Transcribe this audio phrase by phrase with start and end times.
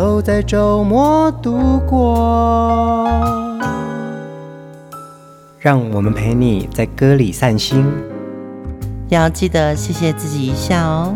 [0.00, 3.06] 都在周末度过。
[5.58, 7.84] 让我们陪你在歌里散心，
[9.10, 11.14] 要记得谢谢自己一下哦。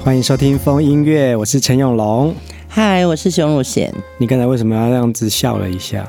[0.00, 2.34] 欢迎收听风音乐，我是陈永龙。
[2.66, 3.94] 嗨，我是熊汝贤。
[4.18, 6.04] 你刚才为什么要这样子笑了一下？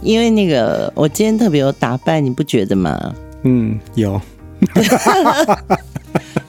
[0.00, 3.12] 因为那个我今天特别有打扮，你不觉得吗？
[3.42, 4.20] 嗯，有。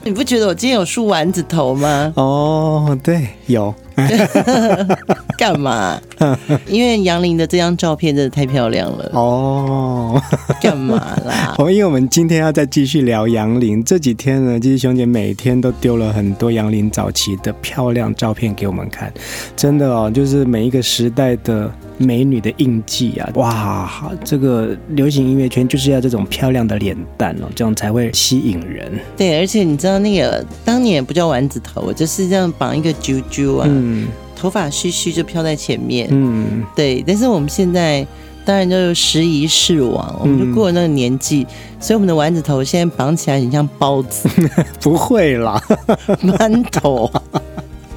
[0.06, 2.12] 你不觉得我今天有梳丸子头吗？
[2.14, 3.74] 哦，对，有。
[5.36, 6.00] 干嘛？
[6.66, 10.20] 因为杨林的这张照片真的太漂亮了哦。
[10.60, 11.54] 干嘛啦？
[11.58, 13.82] 哦，因为我们今天要再继续聊杨林。
[13.84, 19.12] 这几天呢，其实熊姐每天都丢了很多杨林早期的漂亮照片给我们看。
[19.54, 23.30] 真的哦，就是每一个时代的美女的印记啊！
[23.34, 28.90] 哇，这个流行音乐圈就是要这种漂亮的脸蛋哦，这样才会吸引人。
[29.16, 33.66] 对，而且你知道那个当年不叫丸子头，就是这样绑一个揪揪啊。
[33.68, 37.02] 嗯，头发须须就飘在前面，嗯，对。
[37.06, 38.06] 但是我们现在
[38.44, 44.28] 当然就时移世往，我们就过了那个年纪，嗯、所以我们的丸子头现在绑起来很像包子，
[44.80, 45.60] 不会啦，
[46.22, 47.10] 馒头。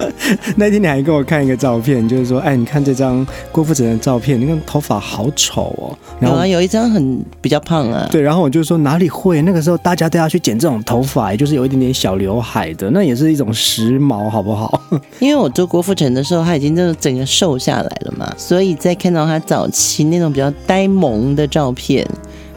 [0.55, 5.97] 那天你还给我看一个照片，就是说，哎，你看这张郭富城的照片，你看头发好丑哦。
[6.19, 8.07] 然后有啊，有一张很比较胖啊。
[8.11, 9.41] 对，然后我就说哪里会？
[9.41, 14.81] 那个时候大家都要去剪这种头发，也就是有一点点小刘海的，那也是一种时髦，好不好？
[15.19, 22.07] 因为我做郭富城的时候，他已经就是整个瘦下来了嘛，所以在看到他早期那种比较呆萌的照片。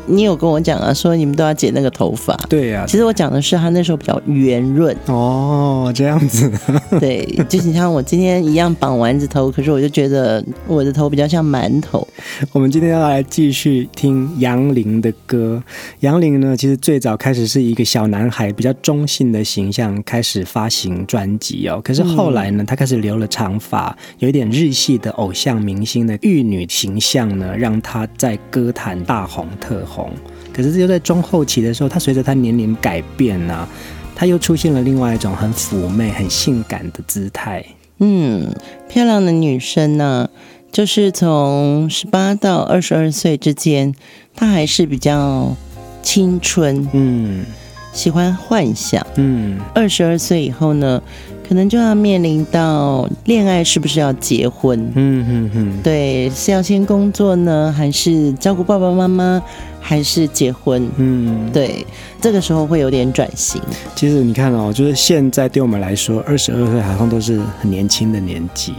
[0.07, 2.37] 你有跟我讲啊，说你们都要剪那个头发。
[2.49, 4.97] 对呀、啊，其实我讲的是他那时候比较圆润。
[5.07, 6.51] 哦，这样子。
[6.99, 12.07] 对，就是你像我今天一样绑丸子头，可是我就觉得我的头比较像馒头。
[12.51, 15.63] 我们今天要来继续听杨林的歌。
[16.01, 21.81] 杨林呢，其实最早开始是一个小男孩，比较中性的形象开始发行专辑哦。
[21.85, 29.92] 可是后来呢，他开始留了长发，有一点日系的偶像明星的玉女形象呢，让他在歌坛大红特红。
[29.93, 30.11] 红，
[30.55, 33.69] 可是就在中后期的时候，他随着他年龄改变呢、啊，
[34.15, 37.65] 他又出现了另外一种很妩媚、很性感的姿态。
[37.99, 38.53] 嗯，
[38.89, 43.95] 漂亮的女生呢、啊，就是从十八到二十二岁之间，
[44.35, 45.55] 她还是比较
[46.03, 47.45] 青春，嗯，
[47.93, 51.03] 喜欢幻想，嗯，二十二岁以后呢，
[51.49, 59.43] 可能就要面临到恋爱是不是要结婚，嗯嗯嗯，对，是要先工作呢，还是照顾爸爸妈妈？
[59.85, 61.85] 还是结婚，嗯，对，
[62.21, 63.61] 这个时候会有点转型。
[63.97, 68.75] 其实你看哦，就是现在对我们来说，二十二岁好像都是很年轻的年纪，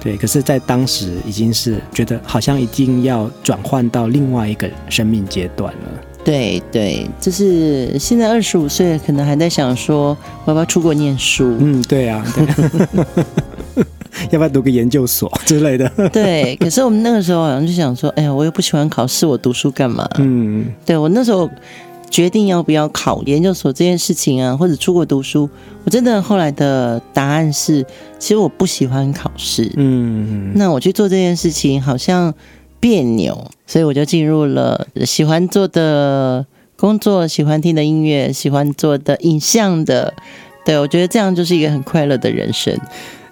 [0.00, 0.16] 对。
[0.16, 6.07] 可是，在当时已经是觉得好像一定要转换到另外一个生命阶段了。
[6.28, 11.56] 对对，就是现在二十五岁，可能还在想说，我要不要出国念书？
[11.58, 12.22] 嗯，对啊。
[12.36, 13.84] 对
[14.30, 15.90] 要不要读个研究所之类的？
[16.12, 20.06] 对，可是我们那个时候好像就想说，哎呀，我又不喜欢考试，我读书干嘛？
[20.18, 21.48] 嗯，对，我那时候
[22.10, 25.48] 决定要不要考研究所这件事情啊，或者出国读书，
[25.84, 27.82] 我真的后来的答案是，
[28.18, 29.72] 其实我不喜欢考试。
[29.76, 32.34] 嗯，那我去做这件事情好像
[32.80, 36.46] 别扭，所以我就进入了喜欢做的
[36.76, 40.14] 工作，喜欢听的音乐，喜欢做的影像的。
[40.64, 42.78] 对，我觉得这样就是一个很快乐的人生。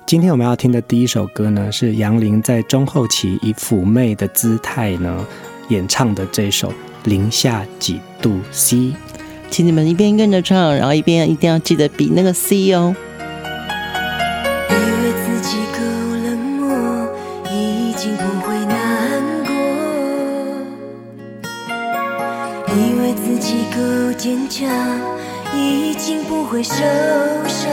[0.07, 5.27] 今天我们要听的第一首歌呢，是杨林在中后期以妩媚的姿态呢
[5.69, 6.69] 演唱的这首
[7.05, 8.77] 《零下几度 C》，
[9.51, 12.95] 请你们一边跟着唱，然后一边一定要记得比那个 C 哦。
[24.59, 24.65] 家，
[25.55, 26.77] 已经不会受
[27.47, 27.71] 伤。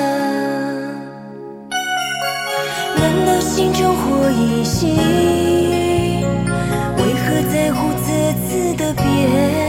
[2.97, 4.87] 难道心中火已熄，
[6.97, 9.05] 为何在乎这次的别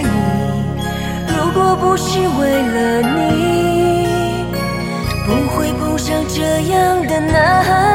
[0.02, 0.08] 离？
[1.28, 4.48] 如果不是为了你，
[5.24, 7.93] 不会碰上这样的难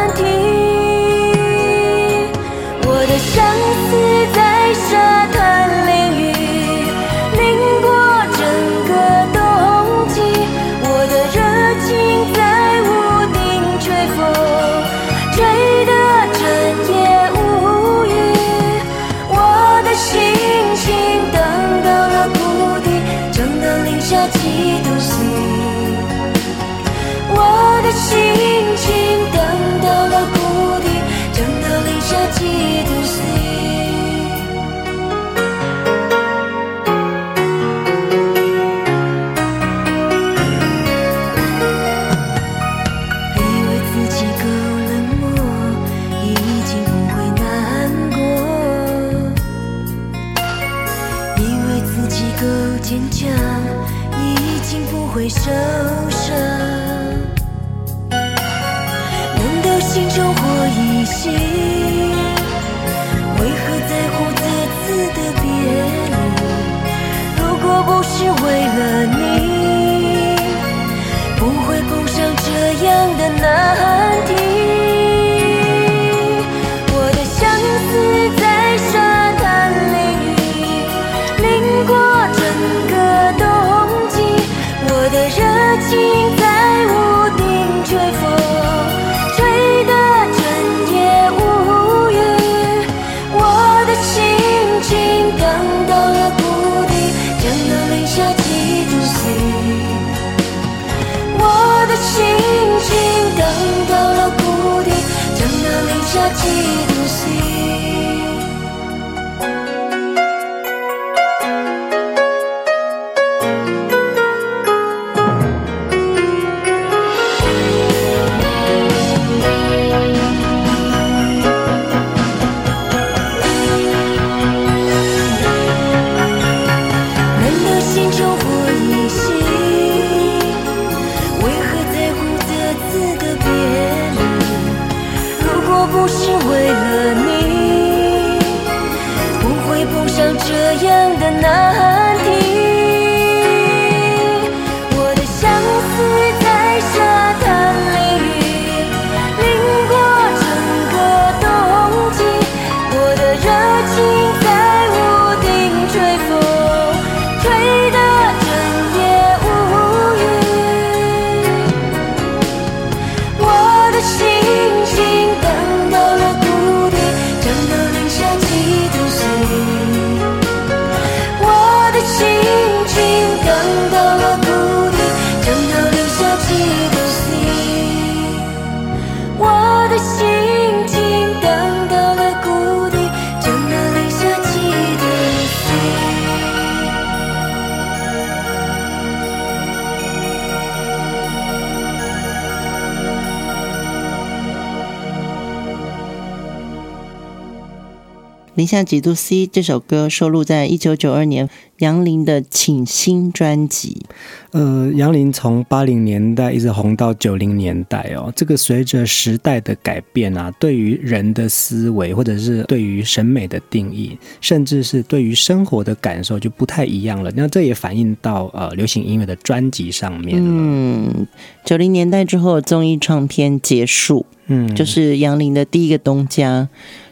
[198.60, 204.06] 零下几度 C 这首歌收录在一九九二年杨林的《请新》专辑。
[204.52, 217.32] 呃，杨林从八零年代一直红到九零年代哦，这个随着时代的改变啊，对于人的思维，或者是对于审美的定义，甚至是对于生活的感受就不太一样了。
[217.34, 220.38] 那这也反映到呃流行音乐的专辑上面。
[220.38, 221.26] 嗯，
[221.64, 226.68] 九零年代之后，综艺唱片结束，嗯，就是杨林的第一个东家。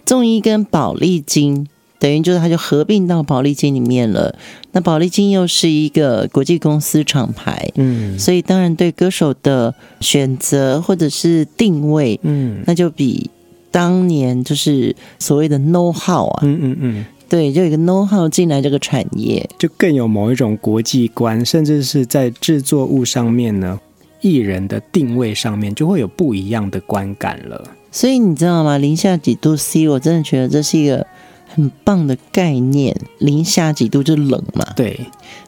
[0.07, 1.67] 综艺跟宝丽金
[1.99, 4.33] 等于就是它就合并到宝丽金里面了。
[4.71, 13.29] 那宝丽金又是一个国际公司厂牌，嗯，所以当然对歌手的选择或者是定位，嗯，那就比
[13.69, 23.77] 当年就是所谓的 know how 啊，嗯嗯嗯，对，就有一个 know how 进来这个产业，就更有某一种国际观，甚至是在制作物上面呢，
[24.21, 27.61] 艺人的定位上面就会有不一样的观感了。
[27.91, 28.77] 所以你知道吗？
[28.77, 31.05] 零下几度 C，我真的觉得这是一个
[31.47, 32.95] 很棒的概念。
[33.19, 34.99] 零下几度就冷嘛，对。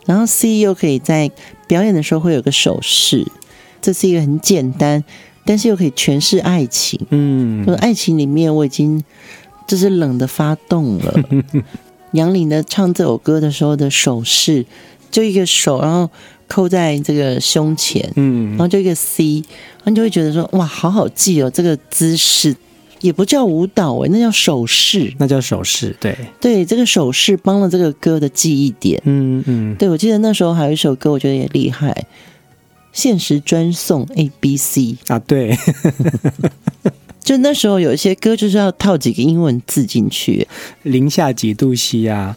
[0.05, 1.29] 然后 C 又可以在
[1.67, 3.25] 表演的时候会有个手势，
[3.81, 5.03] 这是一个很简单，
[5.45, 6.99] 但是又可以诠释爱情。
[7.09, 9.03] 嗯，就是爱情里面我已经
[9.67, 11.13] 就是冷的发动了。
[12.13, 14.65] 杨林的唱这首歌的时候的手势，
[15.11, 16.09] 就一个手，然后。
[16.51, 22.55] 扣在这个胸前，嗯，然后就一个 C，然后你就会觉得说，哇，好好记哦，这个姿势
[23.01, 32.07] 也不叫舞蹈诶，那叫手势，那叫手势，对，对，这个手势帮了这个歌的记忆点，嗯嗯，对，我记得那时候还有一首歌，我觉得也厉害，
[32.91, 35.55] 限时专送 A B C 啊，对，
[37.23, 40.47] 就那时候有一些歌就是要套几个英文字进去，
[40.81, 42.35] 零下几度 C 啊。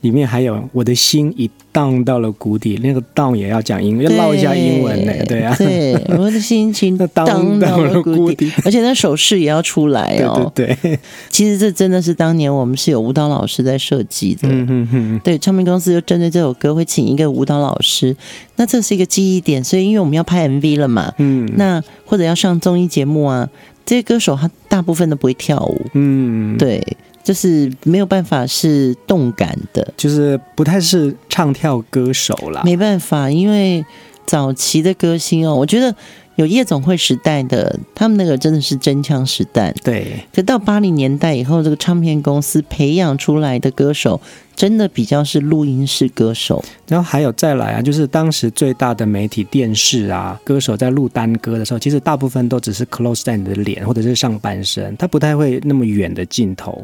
[0.00, 10.98] 里面还有我的心已荡到了谷底，那个荡也要讲英文，要唠一下英文呢，对啊，对，我的心情 荡到了谷底，而且那手势也要出来哦，对对，
[11.30, 18.16] 其实这真的是当年我们是有舞蹈老师在设计的，嗯嗯嗯，对，唱片公司就针对这首歌会请一个舞蹈老师，
[18.56, 23.48] 那这是一个记忆点，所以因为我们要拍 MV 了嘛，嗯，那或者要上综艺节目啊，
[23.84, 26.80] 这些歌手他大部分都不会跳舞，嗯，对。
[27.28, 32.62] 就是没有办法是动感的，就是不太是唱跳歌手啦。
[32.64, 33.84] 没办法，因为
[34.24, 35.94] 早期的歌星哦，我觉得
[36.36, 39.74] 有夜总会时代的，他们那个真的是真枪实弹。
[39.84, 44.18] 对，可到八零年代以后，这个唱片公司培养出来的歌手，
[44.56, 46.64] 真的比较是录音室歌手。
[46.86, 56.82] 然后还有再来啊，就是当时最大的媒体电视啊，歌手在录单歌的时候，其实大部分都只是 close 在你的脸或者是上半身，他不太会那么远的镜头。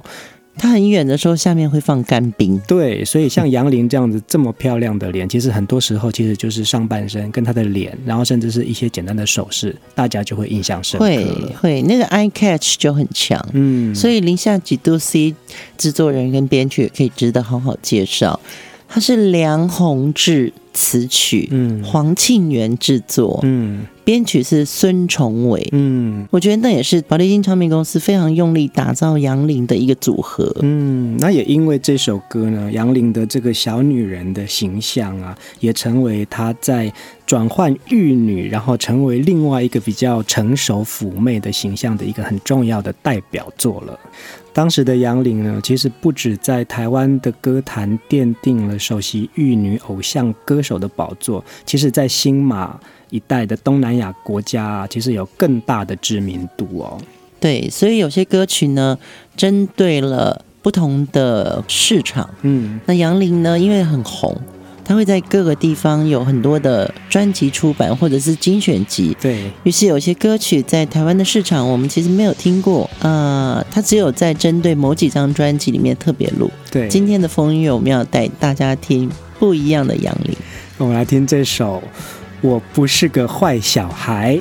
[0.56, 2.60] 他很远的时候，下面会放干冰。
[2.66, 11.04] 对，所以像杨林这样子这么漂亮的脸，其实很多时候其实就是上半身跟他的脸，然后甚至是一些简单的手势，大家就会印象深刻。
[11.04, 11.26] 会
[11.60, 13.44] 会，那个 eye catch 就很强。
[13.52, 15.34] 嗯，所以零下几度 C
[15.76, 18.38] 制作人跟编剧也可以值得好好介绍。
[18.88, 23.86] 他是梁鸿志词曲，嗯，黄庆元制作，嗯。
[24.04, 36.92] 编曲是孙崇伟，嗯，我觉得那也是宝丽金唱片公司非常用力打造杨林的一个组合，嗯，那也因为这首歌呢，杨林的这个小女人的形象啊，也成为她在
[37.26, 43.98] 转换玉女，然后成为另外一个比较成熟妩媚的形象的一个很重要的代表作了。
[44.52, 52.78] 当时的杨林呢，其实不止在台湾的歌坛奠定了首席玉女偶像歌手的宝座，其实在新马。
[53.10, 56.98] 一带的东南亚国家啊，其实有更大的知名度哦。
[57.38, 58.98] 对，所以有些歌曲呢，
[59.36, 62.28] 针对了不同的市场。
[62.42, 64.36] 嗯，那杨林呢，因为很红，
[64.84, 69.16] 他会在各个地方有很多的专辑出版或者是精选集。
[69.20, 72.88] 对，于是有些歌曲在台湾的市场，我们其实没有听过。
[73.00, 76.50] 呃，他只有在针对某几张专辑里面特别录。
[76.70, 80.36] 对，今天的风音乐我们要带大家听不一样的杨林。
[80.76, 81.82] 我们来听这首。
[82.40, 84.38] 我不是个坏小孩。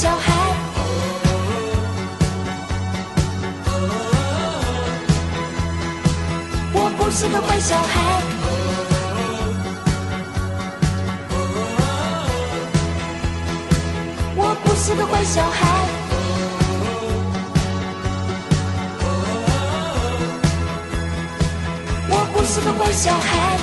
[0.00, 0.32] 小孩，
[6.72, 8.22] 我不是个坏小孩，
[14.36, 15.66] 我不是个坏小孩，
[22.08, 23.57] 我不是个坏小孩。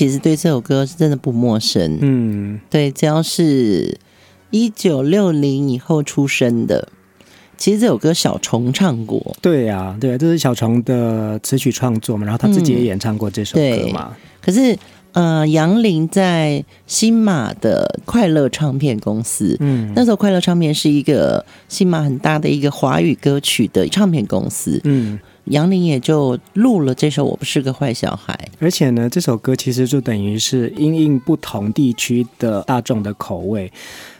[0.00, 3.98] 其实对这首歌是真的不陌生，嗯，对，只要是
[4.48, 6.88] 一九六零以后出生的，
[7.58, 14.16] 其实这首歌小虫唱过，对呀，对，这是小虫的词曲创作嘛，然后他自己也演唱过这首歌嘛。
[14.40, 14.74] 可是，
[15.12, 25.20] 呃，杨林在新马的快乐唱片公司，嗯，那时候快乐唱片是一个新马很大的一个华语歌曲的唱片公司，嗯。
[25.44, 33.72] 杨林也就录了这首《我不是个坏小孩》，而且呢，这首歌其实就等于是因应不同地区的大众的口味，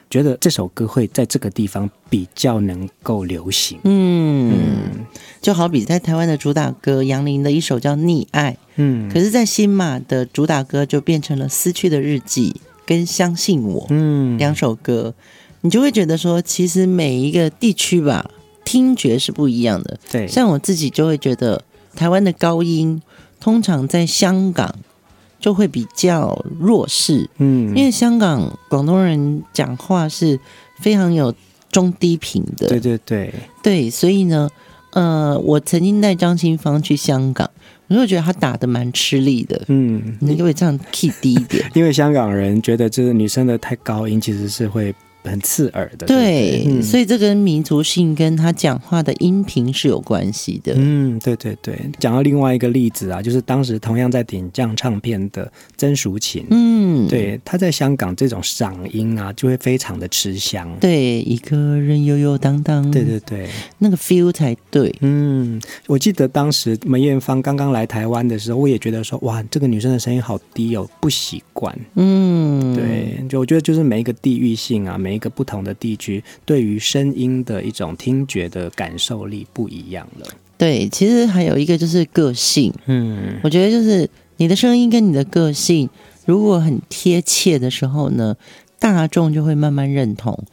[0.08, 3.78] 觉得这首歌会在这个地方比较能够流行。
[3.84, 5.06] 嗯，嗯，
[5.40, 12.50] 就好比在台湾的主打歌，杨林的一首叫《溺爱》，嗯，可是，在新马的主打歌就变成了《失去的日记》
[12.84, 15.14] 跟《相信我》，嗯，两首歌，
[15.60, 18.28] 你就会觉得说，其实每一个地区吧。
[18.70, 21.60] 听觉是不一样的，对，像我自己就会觉得，
[21.96, 23.02] 台湾的高音
[23.40, 24.72] 通常在香港
[25.40, 30.38] 就会比较弱势，嗯，因为香港广东人讲话是
[30.78, 31.34] 非常有
[31.72, 34.48] 中低频的，对对对，对，所以呢，
[34.92, 37.50] 呃，我曾经带张清芳去香港，
[37.88, 41.68] 我就觉得他打的蛮吃力的，嗯，你可不可以这样 key 低一点？
[41.74, 44.94] 因为香港人觉得就是女生的太高音其实是会。
[45.24, 50.72] 很刺耳的，对，所以这跟民族性跟他讲话的音频是有关系的。
[50.76, 51.78] 嗯，对对对。
[51.98, 60.68] 讲到另外一个例子啊，就是当时同样在点将唱片的曾淑琴，嗯，对，她在香港这种嗓音啊，就会非常的吃香。
[60.80, 64.94] 对，一个人悠悠荡荡，对对对，那个 feel 才对。
[65.00, 71.76] 嗯，我记得当时梅艳芳刚刚来台湾的时候，我也觉得说，哇，这个女生的声音好低哦，不习惯。
[71.96, 80.26] 嗯，对，就我觉得就是每一个地域性啊，每一个不同的地区，对于声音的一种听觉的感受力不一样了。
[80.56, 82.72] 对，其实还有一个就是个性。
[82.86, 85.88] 嗯，我觉得就是你的声音跟你的个性，
[86.26, 88.36] 如果很贴切的时候呢，
[88.78, 90.44] 大众就会慢慢认同。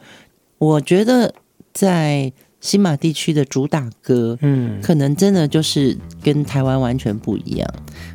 [0.58, 1.34] 我觉得
[1.72, 2.32] 在。
[2.60, 7.68] 新马地区的主打歌，嗯，可能真的就是跟台湾完全不一样。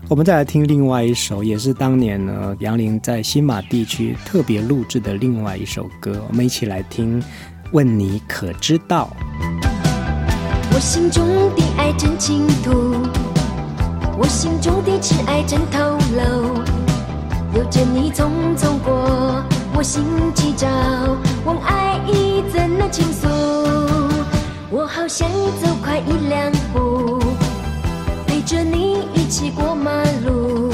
[0.09, 6.21] 我们再来听另外一首，也是当年呢杨林在新马地区特别录制的另外一首歌。
[6.27, 7.21] 我们一起来听
[7.71, 9.09] 《问你可知道》。
[10.75, 11.25] 我心中
[11.55, 12.71] 的爱真倾吐，
[14.17, 16.61] 我心中的挚爱真透露，
[17.55, 18.27] 有着你匆
[18.57, 19.41] 匆过，
[19.73, 20.03] 我心
[20.35, 20.67] 急躁，
[21.45, 23.27] 问爱意怎能倾诉？
[24.75, 25.29] 我好想
[25.61, 27.19] 走快一两步，
[28.25, 29.91] 陪着你一起过马
[30.25, 30.71] 路。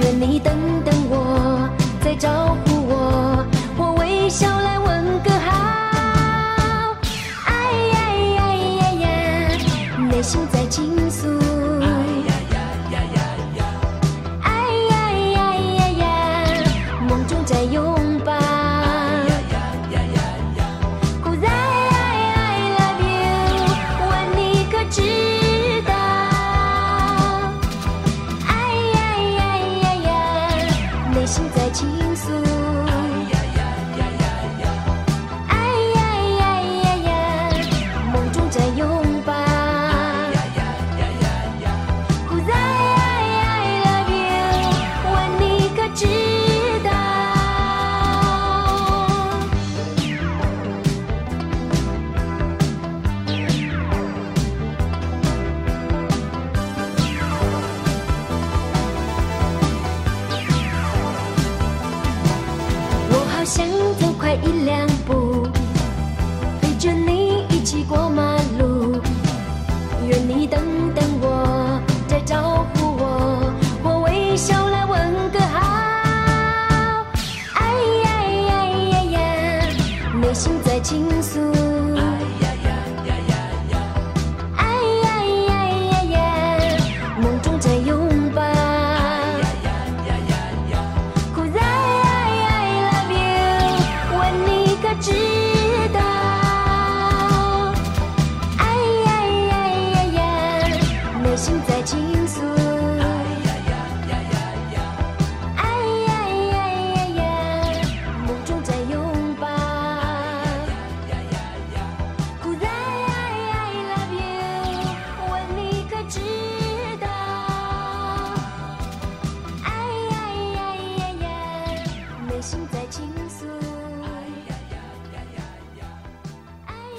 [0.00, 1.68] 愿你等等我，
[2.02, 3.44] 再招呼我，
[3.76, 6.96] 我微笑来问个好。
[7.44, 7.52] 哎
[7.92, 7.98] 呀
[8.34, 11.45] 呀呀呀，内心在倾诉。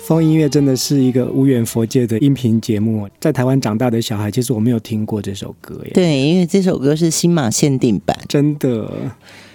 [0.07, 5.91] 风音乐真的是一个无远佛界的音频节目，在台湾长大的小孩，其实我没有听过这首歌耶。
[5.93, 8.89] 对，因为这首歌是新马限定版，真的。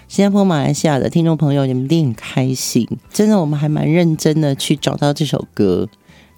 [0.07, 2.87] 新加坡、马来西亚的听众朋友，你们一定很开心。
[3.11, 5.89] 真的，我们还蛮认真的去找到这首歌。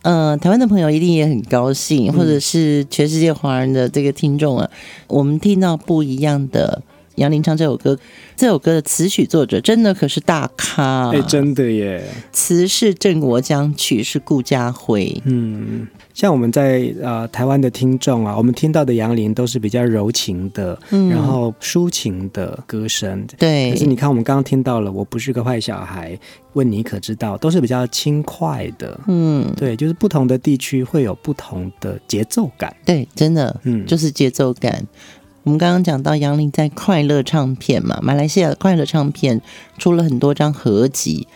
[0.03, 4.71] 嗯、呃，台湾的朋友一定也很高兴，或者是全世界华人的这个听众啊，
[5.07, 6.81] 我们听到不一样的。
[7.15, 7.97] 杨林唱这首歌，
[8.35, 12.03] 这首歌的词曲作者真的可是大咖，哎，真的耶！
[12.33, 15.21] 词是郑国江，曲是顾家辉。
[15.23, 23.25] 嗯，像我们在呃台湾的听众啊，我们听到的杨林都是比较柔情的，嗯、然后抒情的歌声。
[23.37, 26.17] 对，可是你看，我们刚刚听到了，我不是个坏小孩，
[26.53, 28.99] 问你可知道，都是比较轻快的。
[29.07, 32.75] 嗯，对，就是不同的地区会有不同的节奏感。
[32.83, 34.85] 对，真的，嗯，就是节奏感。
[35.45, 39.39] 我们刚刚讲到杨林在快乐唱片嘛，马来西亚的快乐唱片
[39.77, 41.27] 出了很多张合集。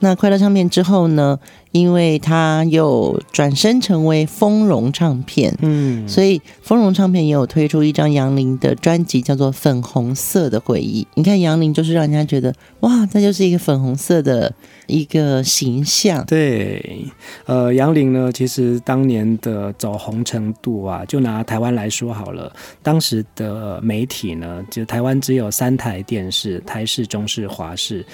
[0.00, 1.38] 那快乐唱片之后呢，
[1.72, 11.02] 因为他又转身成为丰荣唱片，嗯，所以丰荣唱片也有推出一张杨林的专辑，叫做《粉红色的回忆》。
[11.14, 14.52] 你看杨林就是让人家觉得哇，这就是一个粉红色的
[14.86, 16.24] 一个形象。
[16.26, 17.06] 对，
[17.46, 28.04] 呃，杨林呢，其实当年的走红程度啊，就拿台湾来说好了，当时的媒体呢，就台湾只有三台电视，台视、中视、华视。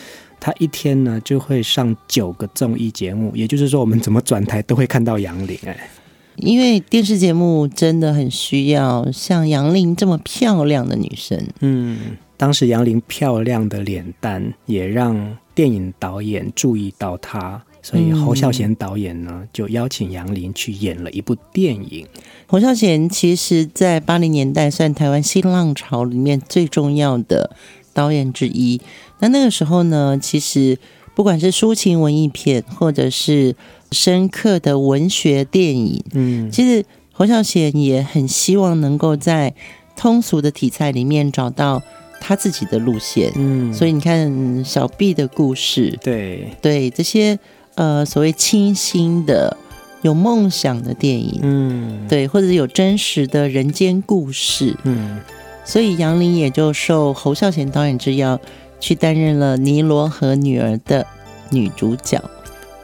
[0.44, 5.88] 他一天呢就会上九个综艺节目，也就是说，我们怎么转台都会看到杨玲哎。
[6.34, 11.40] 因为电视节目真的很需要像杨玲这么漂亮的女生。
[11.60, 22.04] 嗯，当时杨玲漂亮的脸蛋也让电影导演注意到她，所以侯孝贤导演呢就邀请杨玲去演了一部电影。
[22.46, 27.54] 侯孝贤其实，在八零年代算台湾新浪潮里面最重要的
[27.94, 28.80] 导演之一。
[29.22, 30.76] 那那个时候呢，其实
[31.14, 33.54] 不管是抒情文艺片，或者是
[33.92, 39.54] 深刻的文学电影，嗯，其实侯孝贤也很希望能够在
[39.96, 41.80] 通俗的题材里面找到
[42.20, 47.38] 他自己的路线，嗯，所以你看小毕的故事，对对，这些
[47.76, 49.56] 呃所谓清新的
[50.00, 55.20] 有梦想的电影，嗯，对，或者有真实的人间故事，嗯，
[55.64, 58.40] 所以杨林也就受侯孝贤导演之邀。
[58.82, 61.06] 去担任了《尼罗河女儿》的
[61.50, 62.20] 女主角，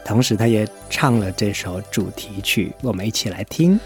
[0.04, 3.78] 同时她也唱了这首主题曲，我们一起来听。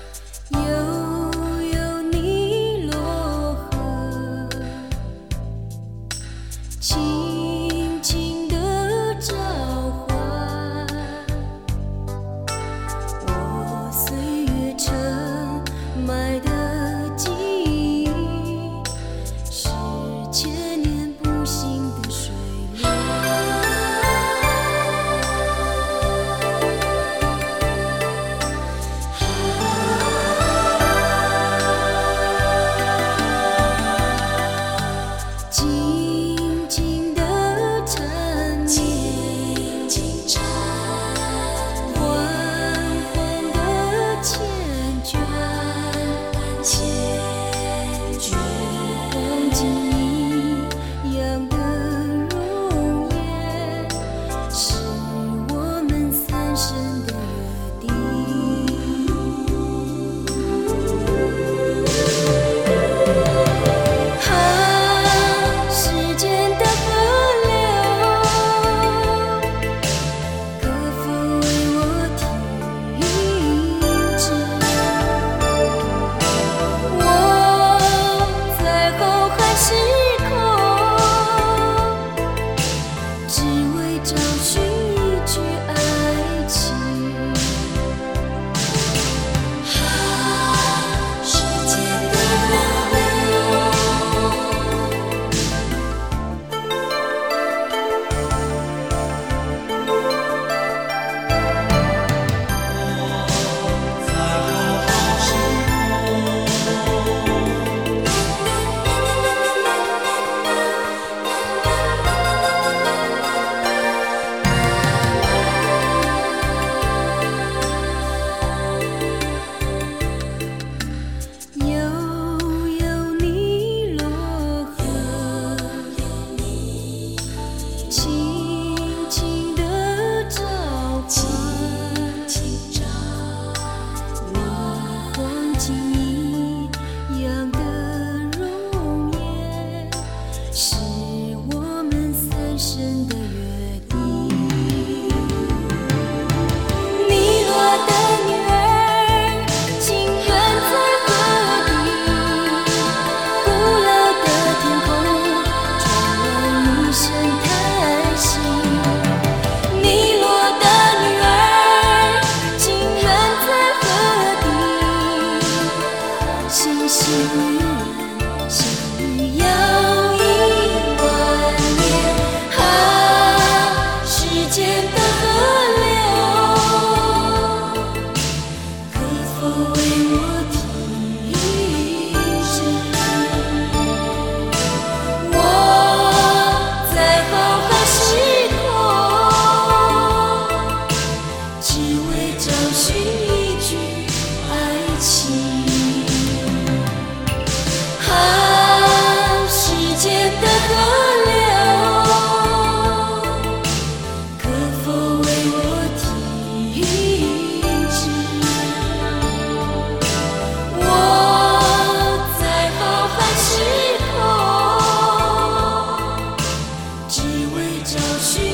[217.84, 218.51] 就是。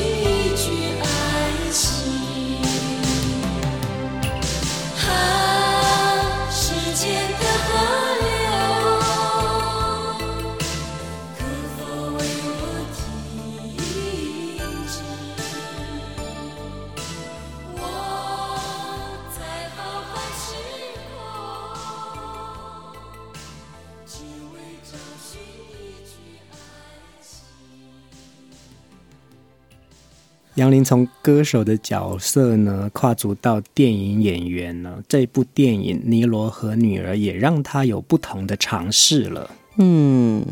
[30.59, 39.49] 杨林从歌手的角色呢，跨足到电影演员呢，这部电影《尼罗河女儿》也让他有不同的尝试了。
[39.77, 40.45] 嗯，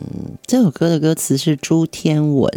[0.46, 2.50] 这首歌的歌词是朱天文，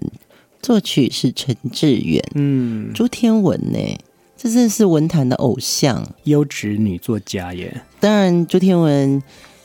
[0.63, 2.25] 作曲是陈志远。
[2.37, 3.99] 嗯，朱天文呢，
[4.37, 7.83] 这真是文坛的偶像，优质女作家耶。
[7.99, 9.21] 当然，朱天文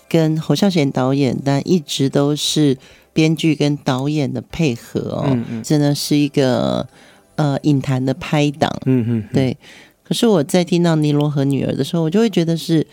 [0.09, 2.75] 跟侯孝贤导演，但一直都是
[3.13, 6.87] 编剧跟导演的配合哦，嗯嗯真的是一个。
[7.35, 9.57] 呃，影坛的拍档，嗯嗯，对。
[10.03, 12.85] 可是我在听到《尼罗河女儿》的时候，我就会觉得是，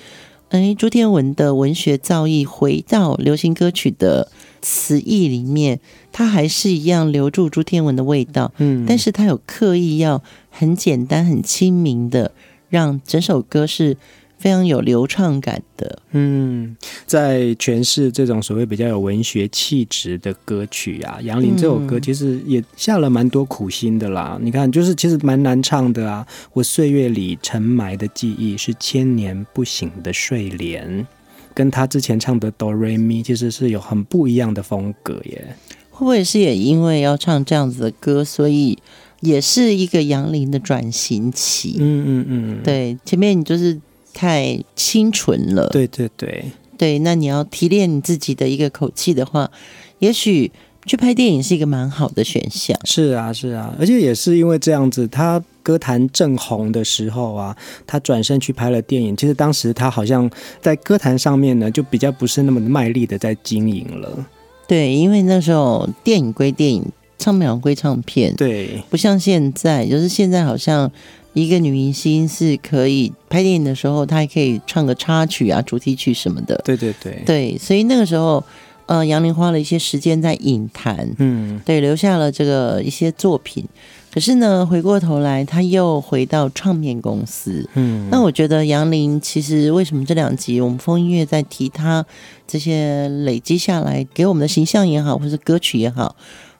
[0.50, 12.32] 哎，朱天文的文学造诣回到流行歌曲的词意里面，他还是一样留住朱天文的味道，嗯，但是他有刻意要很简单、很亲民的，
[12.68, 13.96] 让整首歌是。
[14.42, 16.76] 非常有流畅感的，嗯，
[17.06, 24.36] 在诠释这种所谓比较有文学气质的歌曲啊，杨林这首歌其实也下了蛮多苦心的啦。
[24.40, 26.26] 嗯、你看，就是其实蛮难唱的啊。
[26.52, 31.06] 我岁月里沉埋的记忆是千年不醒的睡莲，
[31.54, 35.54] 跟他之前唱的哆瑞咪其实是有很不一样的风格耶。
[35.92, 38.76] 会不会是也因为要唱这样子的歌，所以
[39.20, 41.76] 也是一个杨林的转型期？
[41.78, 43.80] 嗯嗯嗯，对，前面你就是。
[44.12, 46.44] 太清纯了，对对对
[46.76, 46.98] 对。
[47.00, 49.50] 那你要提炼你自己的一个口气的话，
[49.98, 50.50] 也许
[50.84, 52.76] 去拍电影是一个蛮好的选项。
[52.84, 59.16] 是啊，是啊，而且也是因为这样子，他歌坛正红的时候啊，他转身去拍了电影。
[59.16, 60.28] 其实当时他好像
[60.60, 64.26] 在歌坛上面呢，就比较不是那么卖力的在经营了。
[64.66, 66.84] 对，因为那时候电影归电影，
[67.18, 70.90] 唱片归唱片，对，不像现在，就是现在好像。
[71.34, 76.60] 一个女明星是可以拍电影的时候，她还可以唱个插曲啊、主题曲什么的。
[76.64, 78.44] 对对对，对，所以那个时候，
[78.86, 83.64] 呃，杨林花了一些时间在影坛，嗯，对，留下了这个一些作品。
[84.12, 92.04] 可是呢，回过头来，她又回到唱片公司，嗯，那我觉得杨林其实为什么这两集我们风音乐在提她
[92.46, 96.14] 这些累积下来给我们的形象也好，或是歌曲也好。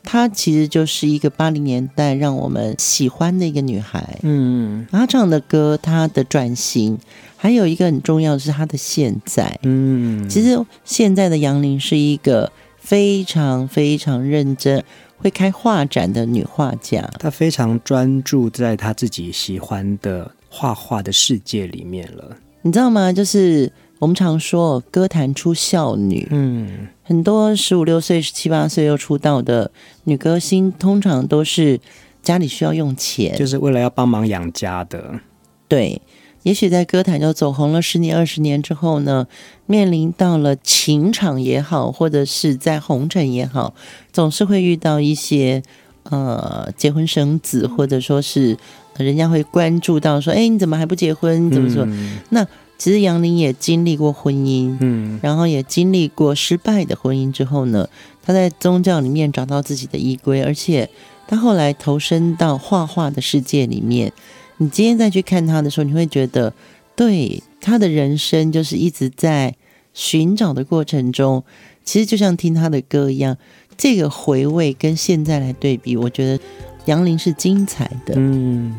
[0.05, 6.99] 她其实就是一个八零年代让我们喜欢的一个女孩，嗯，她唱的歌，她的转型，
[7.37, 14.83] 还有一个很重要的是她的现在，嗯，其实现在的杨林是一个非常非常认真，
[15.19, 23.13] 会开画展的女画家，她非常专注在她自己喜欢的画画的世界里面了，你知道吗？
[23.13, 23.71] 就是。
[24.03, 29.71] 我们常说歌坛出孝女，嗯，很多十五六岁、十七八岁又出道的
[30.03, 31.79] 女歌星，通常都是
[32.21, 35.21] 家里需要用钱，就是为了要帮忙养家的。
[35.69, 36.03] 对，
[36.43, 39.29] 也许在歌坛就走红了十年、二十年之后呢，
[39.67, 43.73] 面临到了情场也好，或者是在红尘也好，
[44.13, 45.63] 总是会遇到一些
[46.11, 48.57] 呃结婚生子，或者说是
[48.97, 51.47] 人家会关注到说，哎，你怎么还不结婚？
[51.47, 51.85] 你怎么说？
[51.87, 52.45] 嗯、那。
[52.83, 57.89] 其实杨林也经历过婚姻，嗯，然后也经历过失败的婚姻之后呢，
[58.25, 60.91] 他在宗教里面找到自己的依归，而且
[61.29, 64.13] 他后来投身到画画的世界里面。
[64.57, 66.53] 你今天再去看他的时候，你会觉得，
[66.97, 69.55] 对，他的人生就是一直在
[69.95, 71.45] 寻找的过程中。
[71.85, 73.37] 其实就像听他的歌一样，
[73.77, 76.43] 这个回味跟现在来对比，我觉得
[76.87, 78.15] 杨林是精彩的。
[78.17, 78.75] 嗯。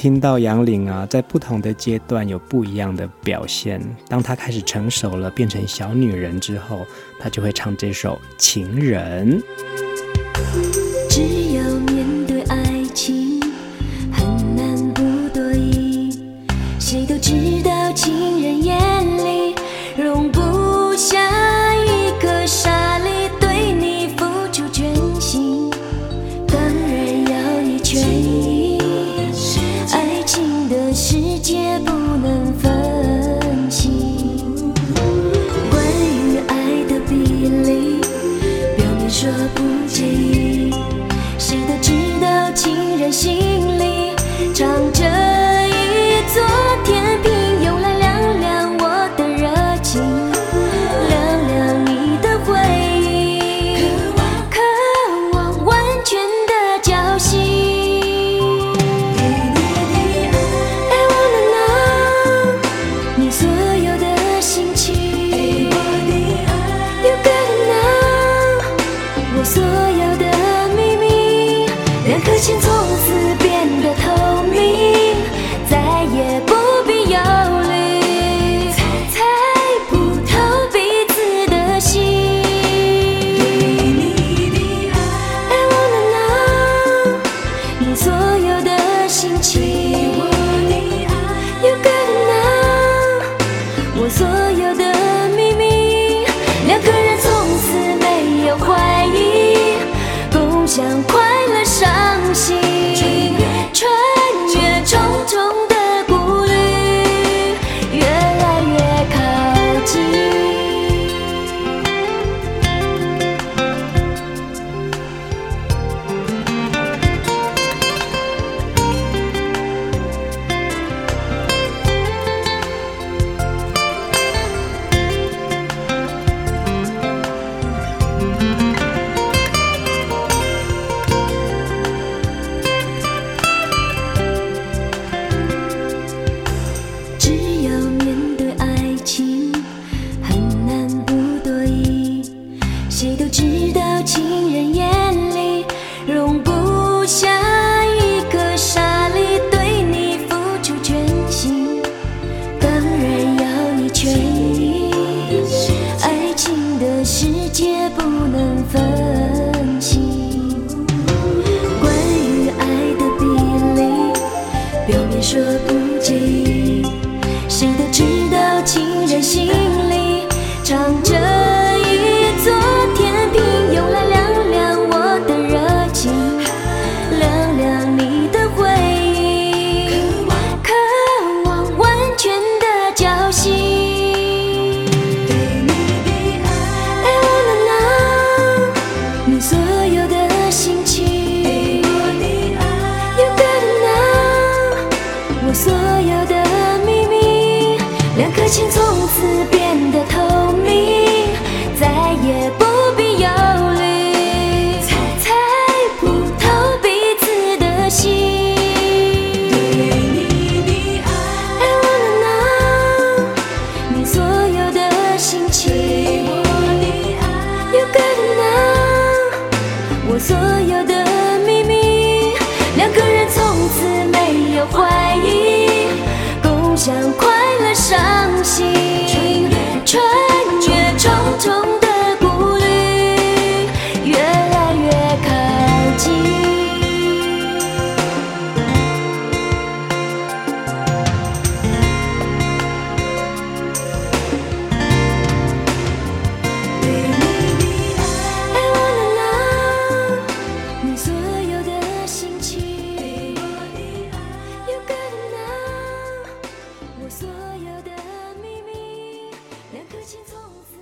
[0.00, 3.78] 听到杨玲啊，在不同的阶段有不一样的表现。
[4.08, 6.86] 当她开始成熟了，变成小女人之后，
[7.18, 9.38] 她就会唱这首《情人》。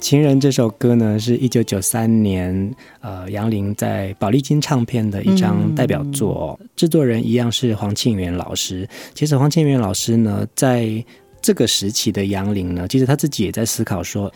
[0.08, 8.88] 情人这首歌呢，是一九九三年，呃，杨林在宝丽金唱片的一张代表作，制作人一样是黄庆元老师。
[9.12, 11.04] 其实黄庆元老师呢，在
[11.42, 14.32] 这个时期的杨林呢，其实他自己也在思考说，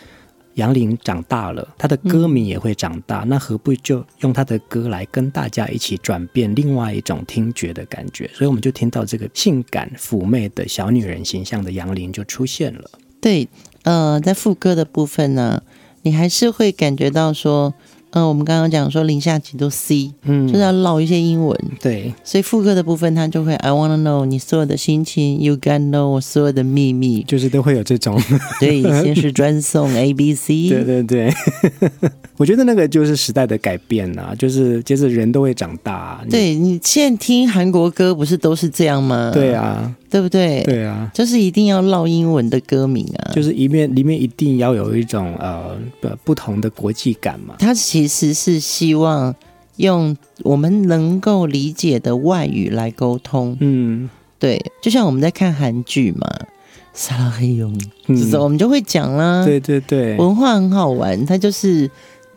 [0.57, 8.29] 杨林长大了，他的歌迷也会长大，那何不就用他的歌来跟大家一起转变另外一种听觉的感觉？
[8.35, 12.91] 所以我们就听到这个性感妩媚的小女人形象的杨林就出现了。
[13.23, 13.49] 对。
[13.85, 15.63] 呃，在副歌的部分呢，
[16.03, 17.73] 你还是会感觉到说，
[18.11, 28.21] 呃，我们刚刚讲说零下几度 C，嗯，就是要唠一些英文，对，所以副歌的部分它就会 I wanna know 你所有的心情，You gotta know 我所有的秘密，就是都会有这种，
[28.61, 31.33] 对，先是专送 A B C，对对 对，
[32.37, 39.31] 我觉得那个就是时代的改变啊，就是接着人都会长大，对你现在听韩国歌不是都是这样吗？
[39.33, 39.93] 对啊。
[40.13, 40.63] 对不对？
[40.65, 47.55] 对啊，就是一定要烙英文的歌名啊，就是一面里面一定要有一种呃不不同的国际感嘛。
[47.59, 49.35] 他其实是希望
[49.77, 53.57] 用我们能够理解的外语来沟通。
[53.61, 56.29] 嗯，对，就像我们在看韩剧嘛，
[56.93, 57.73] 撒拉嘿哟，
[58.07, 59.43] 就是我们就会讲啦。
[59.47, 61.91] 对对对，文化很好玩，它就是。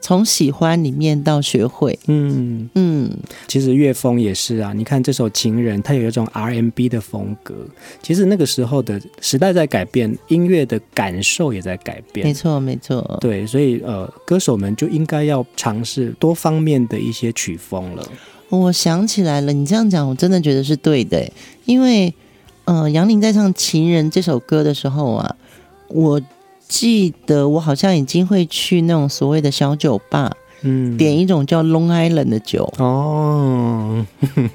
[0.06, 3.10] 从喜欢里面到学会，嗯嗯，
[3.48, 4.72] 其实乐风也是啊。
[4.72, 7.56] 你看这首《情人》，它有一种 R&B 的风格。
[8.04, 12.28] 其实那个时候的时代在改变，音乐的感受也在改变。
[12.28, 13.18] 没错，没错。
[13.20, 18.08] 对，所以呃，歌手们就应该要尝试多方面的一些曲风了。
[18.50, 21.28] 我想起来了，你这样讲，我真的觉得是对的。
[21.66, 22.14] 因为
[22.66, 25.36] 呃，杨林在唱《情人》这首歌的时候啊，
[25.88, 26.22] 我。
[26.68, 32.72] 记得我好像已经会去那种所谓的小酒吧，嗯，点一种叫 Long Island 的酒。
[32.78, 34.06] 哦，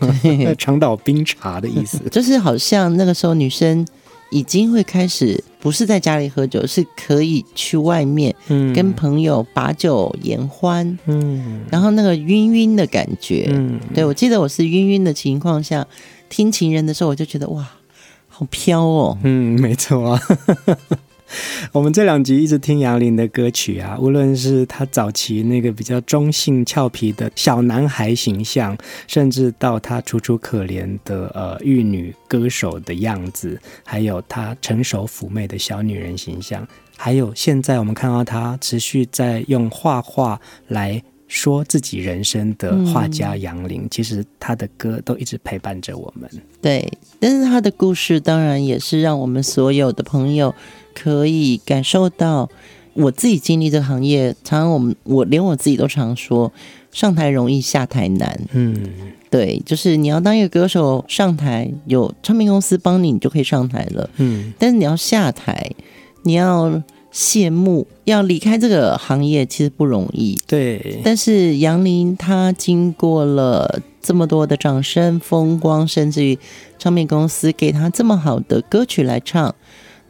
[0.59, 3.87] 长岛冰茶的意思， 就是好像那个时候女生
[4.31, 8.35] 已经会开始不是在家里喝酒，是可以去外面，
[8.75, 15.87] 跟朋友把酒言欢，嗯，然后那个晕晕的感觉，嗯，对，我记得我是晕晕的情况下
[16.29, 17.69] 听情人的时候，我就觉得哇，
[18.29, 20.21] 好飘哦，嗯，没错啊。
[21.73, 28.77] 我们这两集一直听杨林的歌曲啊，无论是他早期那个比较中性俏皮的小男孩形象，
[29.07, 36.67] 甚至到他楚楚可怜的呃玉女歌手的样子，还有他成熟妩媚的小女人形象，
[36.97, 46.29] 还有现在我们看到他持续在用画画来说自己人生的画家杨林，嗯，其实他的歌都一直陪伴着我们。
[46.61, 50.53] 对，但是他的故事当然也是让我们所有的朋友。
[50.93, 52.51] 可以感受到，
[52.95, 56.53] 我自己经历这个行业，常常我们我连我自己都常说，
[56.91, 58.39] 上台容易下台难。
[58.53, 58.77] 嗯，
[59.31, 64.11] 对，就是你要当一个歌手上台，有唱片公司帮你，你就可以上台了。
[64.17, 65.71] 嗯，但是你要下台，
[66.25, 70.39] 你要谢幕，要离开这个行业，其实不容易。
[70.47, 76.39] 对，但是杨林他经过了这么多的掌声、风光，甚至于
[76.79, 79.55] 唱片公司给他这么好的歌曲来唱。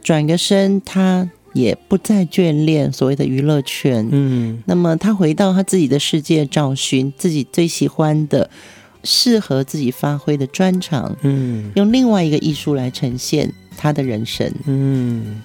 [0.03, 4.07] 转个身，他也不再眷恋所谓的娱乐圈。
[4.11, 8.49] 嗯，那么他回到他自己的世界，找寻自己最喜欢的、
[9.03, 11.15] 适合自己发挥的专长。
[11.21, 14.51] 嗯，用另外一个艺术来呈现他的人生。
[14.65, 15.41] 嗯，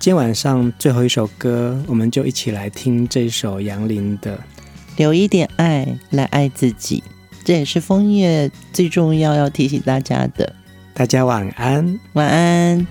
[0.00, 4.36] 今天晚上最后一首歌，我们就一起来听这首杨林的
[4.96, 7.02] 《留一点爱来爱自己》，
[7.44, 10.54] 这也是枫叶最重要要提醒大家的。
[10.94, 12.86] 大家晚安，晚安。